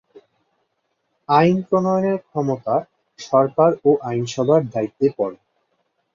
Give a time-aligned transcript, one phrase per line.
[1.29, 2.75] আইন প্রণয়নের ক্ষমতা
[3.19, 5.37] সরকার ও আইনসভার দায়িত্বে পড়ে।